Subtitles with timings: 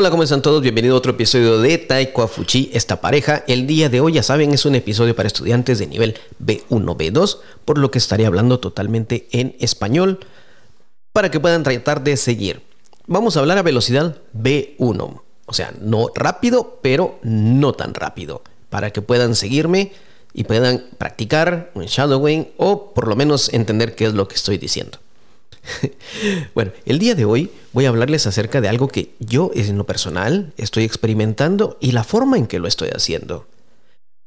[0.00, 0.62] Hola, ¿cómo están todos?
[0.62, 3.44] Bienvenido a otro episodio de Taiko Fuchi, esta pareja.
[3.46, 7.36] El día de hoy, ya saben, es un episodio para estudiantes de nivel B1, B2,
[7.66, 10.20] por lo que estaré hablando totalmente en español
[11.12, 12.62] para que puedan tratar de seguir.
[13.08, 18.94] Vamos a hablar a velocidad B1, o sea, no rápido, pero no tan rápido, para
[18.94, 19.92] que puedan seguirme
[20.32, 24.56] y puedan practicar un shadowing o por lo menos entender qué es lo que estoy
[24.56, 24.96] diciendo.
[26.54, 29.86] bueno, el día de hoy voy a hablarles acerca de algo que yo en lo
[29.86, 33.46] personal estoy experimentando y la forma en que lo estoy haciendo.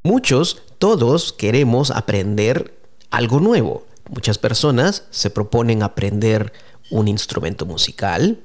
[0.03, 2.77] Muchos, todos queremos aprender
[3.09, 3.85] algo nuevo.
[4.09, 6.51] Muchas personas se proponen aprender
[6.91, 8.39] un instrumento musical,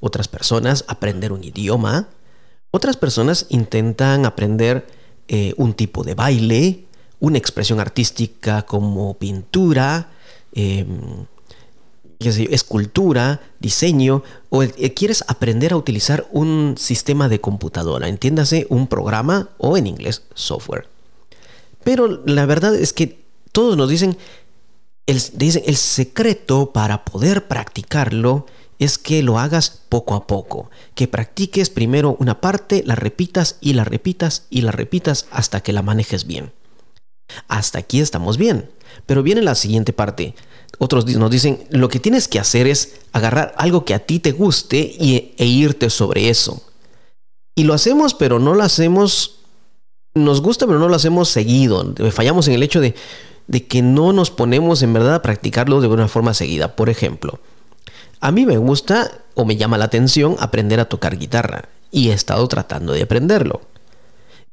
[0.00, 2.08] otras personas aprender un idioma,
[2.70, 4.86] otras personas intentan aprender
[5.28, 6.86] eh, un tipo de baile,
[7.20, 10.10] una expresión artística como pintura,
[10.52, 11.26] em,
[12.20, 19.50] escultura, diseño, o eh, quieres aprender a utilizar un sistema de computadora, entiéndase un programa
[19.58, 20.88] o en inglés software.
[21.82, 24.16] Pero la verdad es que todos nos dicen,
[25.06, 28.46] el, dicen, el secreto para poder practicarlo
[28.78, 33.74] es que lo hagas poco a poco, que practiques primero una parte, la repitas y
[33.74, 36.52] la repitas y la repitas hasta que la manejes bien.
[37.48, 38.70] Hasta aquí estamos bien,
[39.06, 40.34] pero viene la siguiente parte.
[40.78, 44.32] Otros nos dicen, lo que tienes que hacer es agarrar algo que a ti te
[44.32, 46.62] guste y, e irte sobre eso.
[47.54, 49.40] Y lo hacemos, pero no lo hacemos,
[50.14, 51.94] nos gusta, pero no lo hacemos seguido.
[52.10, 52.94] Fallamos en el hecho de,
[53.46, 56.74] de que no nos ponemos en verdad a practicarlo de una forma seguida.
[56.74, 57.38] Por ejemplo,
[58.20, 62.12] a mí me gusta o me llama la atención aprender a tocar guitarra y he
[62.12, 63.60] estado tratando de aprenderlo.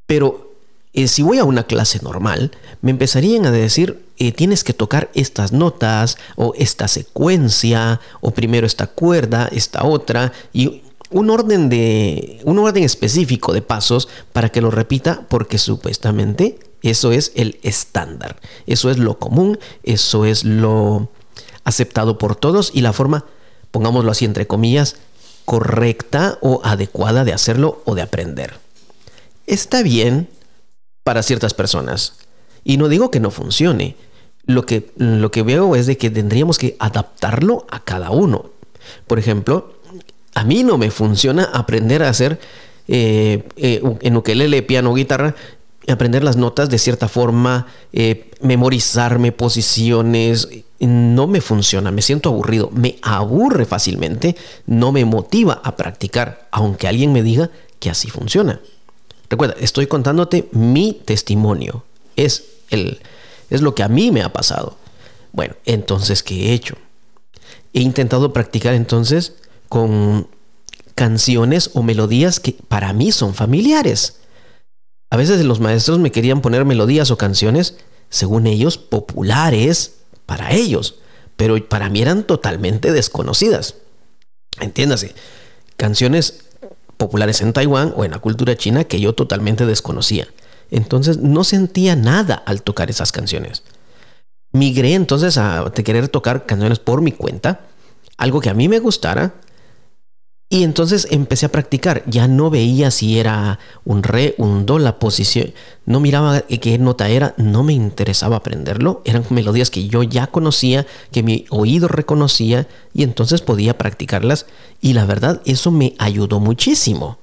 [0.06, 0.51] Pero
[0.94, 5.10] eh, si voy a una clase normal, me empezarían a decir, eh, tienes que tocar
[5.14, 12.42] estas notas o esta secuencia o primero esta cuerda, esta otra y un orden de
[12.46, 18.40] un orden específico de pasos para que lo repita porque supuestamente eso es el estándar,
[18.66, 21.10] eso es lo común, eso es lo
[21.64, 23.26] aceptado por todos y la forma,
[23.72, 24.96] pongámoslo así entre comillas,
[25.46, 28.56] correcta o adecuada de hacerlo o de aprender.
[29.48, 30.30] Está bien
[31.04, 32.14] para ciertas personas.
[32.64, 33.96] Y no digo que no funcione.
[34.46, 38.52] Lo que, lo que veo es de que tendríamos que adaptarlo a cada uno.
[39.08, 39.74] Por ejemplo,
[40.34, 42.40] a mí no me funciona aprender a hacer
[42.88, 45.36] eh, eh, en ukelele, piano, guitarra,
[45.88, 50.48] aprender las notas de cierta forma, eh, memorizarme posiciones.
[50.80, 54.36] No me funciona, me siento aburrido, me aburre fácilmente,
[54.66, 58.60] no me motiva a practicar, aunque alguien me diga que así funciona.
[59.32, 61.86] Recuerda, estoy contándote mi testimonio.
[62.18, 63.00] Es, el,
[63.50, 64.78] es lo que a mí me ha pasado.
[65.32, 66.76] Bueno, entonces, ¿qué he hecho?
[67.72, 69.36] He intentado practicar entonces
[69.70, 70.28] con
[70.96, 74.18] canciones o melodías que para mí son familiares.
[75.10, 77.78] A veces los maestros me querían poner melodías o canciones,
[78.10, 79.94] según ellos, populares
[80.26, 80.96] para ellos,
[81.38, 83.76] pero para mí eran totalmente desconocidas.
[84.60, 85.16] Entiéndase,
[85.78, 86.51] canciones
[87.02, 90.28] populares en Taiwán o en la cultura china que yo totalmente desconocía.
[90.70, 93.64] Entonces no sentía nada al tocar esas canciones.
[94.52, 97.62] Migré entonces a querer tocar canciones por mi cuenta,
[98.18, 99.34] algo que a mí me gustara,
[100.52, 102.04] y entonces empecé a practicar.
[102.08, 105.54] Ya no veía si era un re, un do, la posición.
[105.86, 107.34] No miraba qué nota era.
[107.38, 109.02] No me interesaba aprenderlo.
[109.06, 114.46] Eran melodías que yo ya conocía, que mi oído reconocía y entonces podía practicarlas.
[114.82, 117.18] Y la verdad, eso me ayudó muchísimo.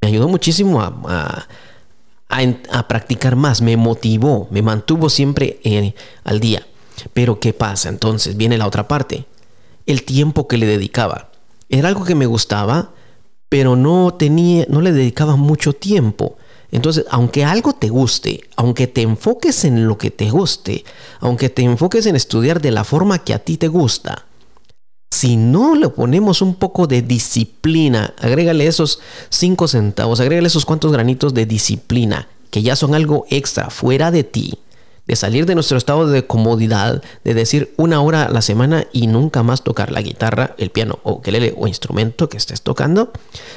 [0.00, 1.48] Me ayudó muchísimo a,
[2.86, 3.62] practicar más.
[3.62, 5.92] Me motivó, me mantuvo siempre eh,
[6.22, 6.64] al día.
[7.14, 7.88] Pero ¿qué pasa?
[7.88, 9.24] Entonces viene la otra parte.
[9.86, 11.29] El tiempo que le dedicaba
[11.70, 12.90] era algo que me gustaba,
[13.48, 16.36] pero no tenía, no le dedicaba mucho tiempo.
[16.72, 20.84] Entonces, aunque algo te guste, aunque te enfoques en lo que te guste,
[21.20, 24.26] aunque te enfoques en estudiar de la forma que a ti te gusta,
[25.10, 30.92] si no le ponemos un poco de disciplina, agrégale esos cinco centavos, agrégale esos cuantos
[30.92, 34.58] granitos de disciplina, que ya son algo extra fuera de ti,
[35.10, 39.08] de salir de nuestro estado de comodidad, de decir una hora a la semana y
[39.08, 43.10] nunca más tocar la guitarra, el piano o lele o instrumento que estés tocando,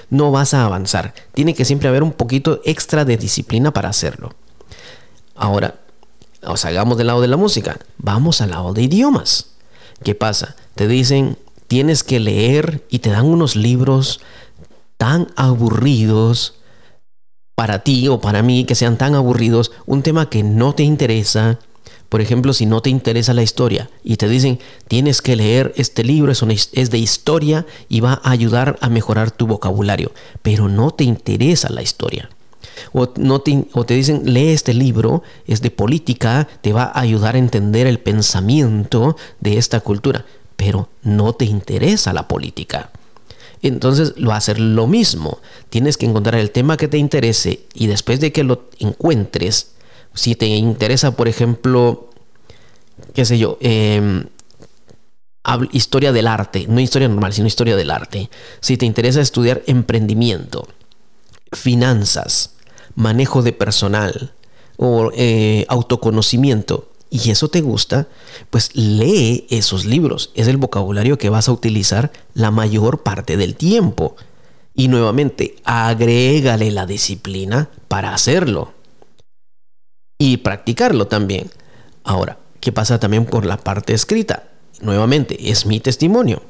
[0.09, 1.13] no vas a avanzar.
[1.35, 4.33] Tiene que siempre haber un poquito extra de disciplina para hacerlo.
[5.35, 5.75] Ahora,
[6.41, 9.51] o hagamos del lado de la música, vamos al lado de idiomas.
[10.03, 10.55] ¿Qué pasa?
[10.73, 14.21] Te dicen, tienes que leer y te dan unos libros
[14.97, 16.55] tan aburridos
[17.55, 21.59] para ti o para mí que sean tan aburridos, un tema que no te interesa,
[22.09, 26.03] Por ejemplo, si no te interesa la historia y te dicen, tienes que leer este
[26.03, 30.11] libro, es, de historia y va a ayudar a mejorar tu vocabulario,
[30.43, 32.29] pero no te interesa la historia.
[32.91, 36.99] O, no te, o te dicen, lee este libro, es de política, te va a
[36.99, 40.23] ayudar a entender el pensamiento de esta cultura,
[40.55, 42.91] pero no te interesa la política.
[43.63, 45.39] Entonces lo va a hacer lo mismo.
[45.69, 49.71] Tienes que encontrar el tema que te interese y después de que lo encuentres,
[50.13, 52.09] si te interesa, por ejemplo,
[53.13, 54.25] qué sé yo, em,
[55.71, 58.29] historia del arte, no historia normal, sino historia del arte.
[58.59, 60.67] Si te interesa estudiar emprendimiento,
[61.53, 62.55] finanzas,
[62.95, 64.33] manejo de personal
[64.75, 68.07] o eh, autoconocimiento, y eso te gusta,
[68.49, 70.31] pues lee esos libros.
[70.33, 74.15] Es el vocabulario que vas a utilizar la mayor parte del tiempo.
[74.73, 78.73] Y nuevamente, agrégale la disciplina para hacerlo.
[80.17, 81.51] Y practicarlo también.
[82.03, 84.49] Ahora, ¿qué pasa también por la parte escrita?
[84.81, 86.41] Nuevamente, es mi testimonio.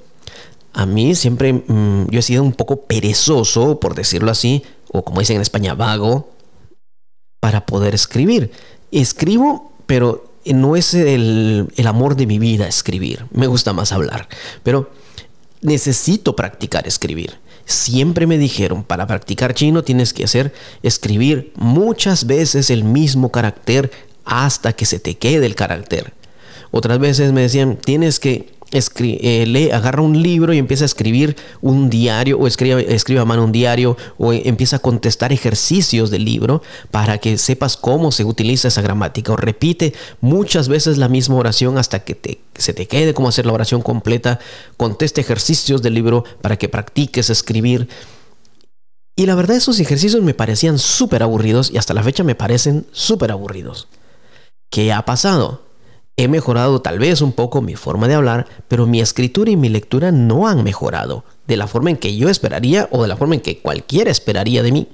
[0.71, 4.63] A mí siempre mm, yo he sido un poco perezoso, por decirlo así,
[4.93, 6.31] o como dicen en España, vago,
[7.41, 8.53] para poder escribir.
[8.93, 14.27] Escribo, pero no es el, amor de mi vida escribir, me gusta más hablar,
[14.63, 14.91] pero
[15.61, 17.39] necesito practicar escribir.
[17.65, 23.89] Siempre me dijeron, para practicar chino tienes que hacer escribir muchas veces el mismo carácter
[24.25, 26.13] hasta que se te quede el carácter.
[26.71, 31.35] Otras veces me decían, tienes que eh, lee, agarra un libro y empieza a escribir
[31.61, 36.25] un diario o escribe, escribe a mano un diario o empieza a contestar ejercicios del
[36.25, 36.61] libro
[36.91, 41.77] para que sepas cómo se utiliza esa gramática o repite muchas veces la misma oración
[41.77, 44.39] hasta que te, se te quede cómo hacer la oración completa,
[44.77, 47.87] conteste ejercicios del libro para que practiques escribir.
[49.15, 52.87] Y la verdad esos ejercicios me parecían súper aburridos y hasta la fecha me parecen
[52.91, 53.87] súper aburridos.
[54.71, 55.62] ¿Qué ha pasado?
[56.15, 59.69] He mejorado tal vez un poco mi forma de hablar, pero mi escritura y mi
[59.69, 63.35] lectura no han mejorado de la forma en que yo esperaría o de la forma
[63.35, 64.87] en que cualquiera esperaría de mí.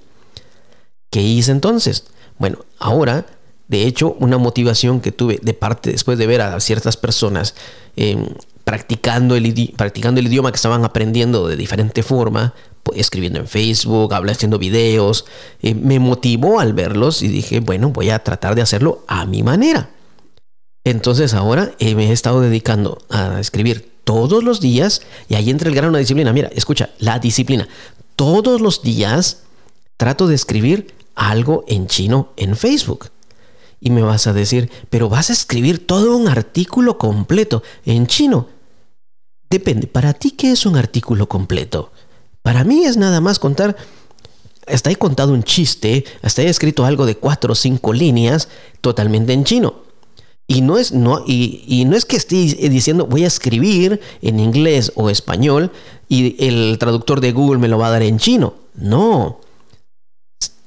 [1.10, 2.06] ¿Qué hice entonces?
[2.38, 3.26] Bueno, ahora,
[3.68, 7.54] de hecho, una motivación que tuve de parte después de ver a ciertas personas
[7.98, 8.26] em,
[8.64, 12.54] practicando, el, practicando el idioma que estaban aprendiendo de diferente forma,
[12.96, 15.26] escribiendo en Facebook, haciendo videos,
[15.62, 19.44] eh, me motivó al verlos y dije, bueno, voy a tratar de hacerlo a mi
[19.44, 19.90] manera.
[20.90, 25.70] Entonces ahora eh, me he estado dedicando a escribir todos los días y ahí entra
[25.70, 26.34] el grano de disciplina.
[26.34, 27.68] Mira, escucha, la disciplina.
[28.16, 29.44] Todos los días
[29.98, 33.12] trato de escribir algo en chino en Facebook.
[33.80, 38.48] Y me vas a decir, pero vas a escribir todo un artículo completo en chino.
[39.48, 41.92] Depende, ¿para ti qué es un artículo completo?
[42.42, 43.78] Para mí es nada más contar,
[44.66, 48.48] hasta he contado un chiste, hasta he escrito algo de cuatro o cinco líneas
[48.82, 49.89] totalmente en chino.
[50.52, 54.92] Y no, es, no, y, no es que esté diciendo voy a escribir en inglés
[54.96, 55.72] o español
[56.10, 58.56] y el traductor de Google me lo va a dar en chino.
[58.74, 59.42] No.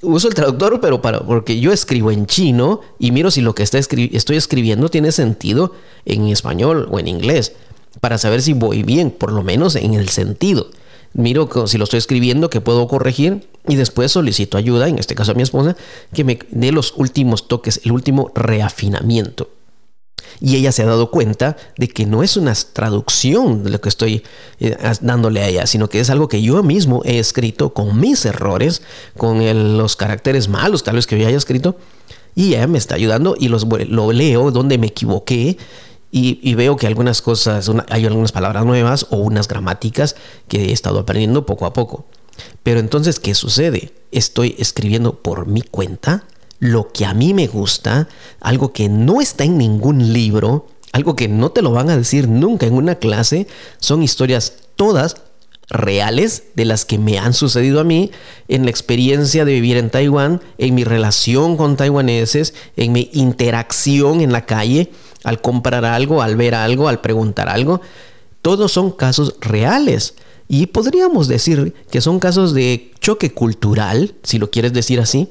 [0.01, 3.65] Uso el traductor, pero para, porque yo escribo en chino y miro si lo que
[3.65, 5.75] está estoy escribiendo tiene sentido
[6.05, 7.53] en español o en inglés,
[8.01, 10.71] para saber si voy bien, por lo menos en el sentido.
[11.13, 15.33] Miro si lo estoy escribiendo, que puedo corregir y después solicito ayuda, en este caso
[15.33, 15.77] a mi esposa,
[16.15, 19.49] que me dé los últimos toques, el último reafinamiento.
[20.41, 23.89] Y ella se ha dado cuenta de que no es una traducción de lo que
[23.89, 24.23] estoy
[24.61, 28.25] eh, dándole a ella, sino que es algo que yo mismo he escrito con mis
[28.25, 28.83] errores,
[29.17, 29.43] con
[29.79, 31.77] los caracteres malos tal vez que yo haya escrito.
[32.35, 35.59] Y ella me está ayudando y lo leo donde me equivoqué
[36.15, 40.15] y, veo que algunas cosas, hay algunas palabras nuevas o unas gramáticas
[40.47, 42.05] que he estado aprendiendo poco a poco.
[42.63, 43.95] Pero entonces, ¿qué sucede?
[44.11, 46.25] Estoy escribiendo por mi cuenta
[46.63, 48.07] lo que a mí me gusta,
[48.41, 52.29] algo que no está en ningún libro, algo que no te lo van a decir
[52.29, 53.49] nunca en una clase,
[53.81, 55.17] son historias todas
[55.69, 58.13] reales de las que me han sucedido a mí
[58.47, 64.21] en la experiencia de vivir en Taiwán, en mi relación con taiwaneses, en mi interacción
[64.21, 64.93] en la calle,
[65.25, 67.81] al comprar algo, al ver algo, al preguntar algo.
[68.41, 70.15] Todos son casos reales.
[70.53, 75.31] Y podríamos decir que son casos de choque cultural, si lo quieres decir así,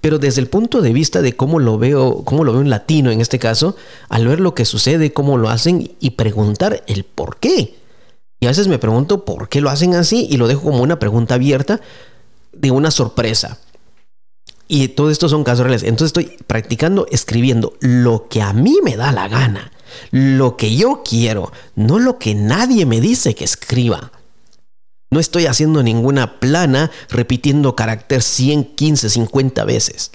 [0.00, 3.12] pero desde el punto de vista de cómo lo veo, cómo lo veo un latino
[3.12, 3.76] en este caso,
[4.08, 7.76] al ver lo que sucede, cómo lo hacen y preguntar el por qué.
[8.40, 10.98] Y a veces me pregunto por qué lo hacen así y lo dejo como una
[10.98, 11.80] pregunta abierta
[12.52, 13.60] de una sorpresa.
[14.66, 15.84] Y todo esto son casos reales.
[15.84, 19.70] Entonces estoy practicando escribiendo lo que a mí me da la gana,
[20.10, 24.10] lo que yo quiero, no lo que nadie me dice que escriba.
[25.10, 30.10] No estoy haciendo ninguna plana repitiendo carácter 100, 15, 50 veces.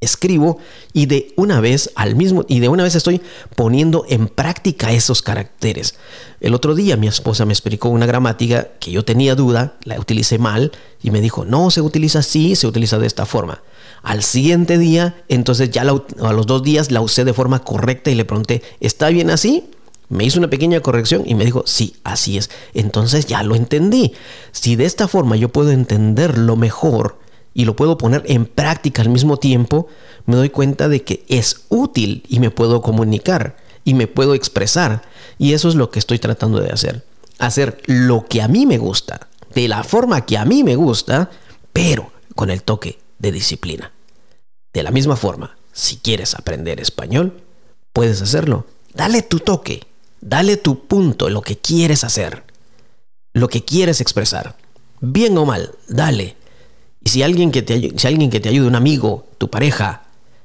[0.00, 0.58] escribo
[0.92, 3.20] y de una vez al mismo y de una vez estoy
[3.56, 5.96] poniendo en práctica esos caracteres.
[6.40, 10.38] El otro día mi esposa me explicó una gramática que yo tenía duda, la utilicé
[10.38, 10.70] mal
[11.02, 13.62] y me dijo, "No se utiliza así, se utiliza de esta forma."
[14.02, 18.14] Al siguiente día, entonces ya a los dos días la usé de forma correcta y
[18.14, 19.70] le pregunté, ¿está bien así?
[20.08, 22.50] Me hizo una pequeña corrección y me dijo, sí, así es.
[22.74, 24.14] Entonces ya lo entendí.
[24.52, 27.18] Si de esta forma yo puedo entenderlo mejor,
[27.58, 29.88] y lo puedo poner en práctica al mismo tiempo,
[30.26, 35.02] me doy cuenta de que es útil y me puedo comunicar y me puedo expresar.
[35.38, 37.04] Y eso es lo que estoy tratando de hacer.
[37.40, 41.30] Hacer lo que a mí me gusta, de la forma que a mí me gusta,
[41.72, 43.92] pero con el toque de disciplina.
[44.72, 47.42] De la misma forma, si quieres aprender español,
[47.92, 48.66] puedes hacerlo.
[48.94, 49.82] Dale tu toque,
[50.20, 52.44] dale tu punto, lo que quieres hacer,
[53.32, 54.56] lo que quieres expresar.
[55.00, 56.38] Bien o mal, dale
[57.04, 60.02] y si alguien que te, alguien que te ayude, un amigo, tu pareja,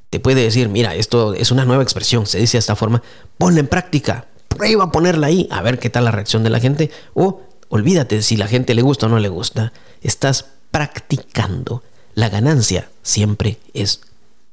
[0.09, 3.01] te puede decir, mira, esto es una nueva expresión, se dice de esta forma,
[3.37, 6.59] ponla en práctica, prueba a ponerla ahí, a ver qué tal la reacción de la
[6.59, 11.83] gente, o olvídate si la gente le gusta o no le gusta, estás practicando.
[12.15, 14.01] La ganancia siempre es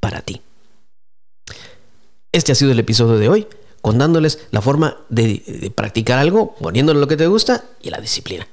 [0.00, 0.40] para ti.
[2.32, 3.46] Este ha sido el episodio de hoy,
[3.80, 8.46] contándoles la forma de, practicar algo, poniéndole lo que te gusta y la disciplina.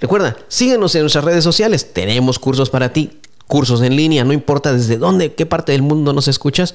[0.00, 1.92] Recuerda, síguenos en nuestras redes sociales.
[1.92, 6.12] Tenemos cursos para ti, cursos en línea, no importa desde dónde, qué parte del mundo
[6.12, 6.74] nos escuchas.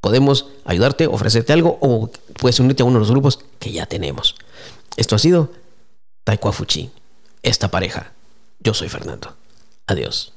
[0.00, 4.34] Podemos ayudarte, ofrecerte algo o puedes unirte a uno de los grupos que ya tenemos.
[4.96, 5.52] Esto ha sido
[6.24, 6.90] Taekwafuchi,
[7.42, 8.12] esta pareja.
[8.60, 9.36] Yo soy Fernando.
[9.86, 10.32] Adiós.